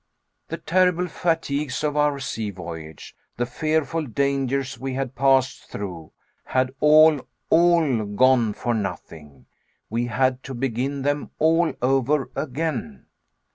The 0.47 0.57
terrible 0.57 1.05
fatigues 1.07 1.83
of 1.83 1.95
our 1.95 2.17
sea 2.19 2.49
voyage, 2.49 3.15
the 3.37 3.45
fearful 3.45 4.07
dangers 4.07 4.79
we 4.79 4.95
had 4.95 5.13
passed 5.13 5.69
through, 5.69 6.11
had 6.45 6.71
all, 6.79 7.27
all, 7.51 8.03
gone 8.05 8.53
for 8.53 8.73
nothing. 8.73 9.45
We 9.91 10.07
had 10.07 10.41
to 10.45 10.55
begin 10.55 11.03
them 11.03 11.29
all 11.37 11.75
over 11.83 12.31
again. 12.35 13.05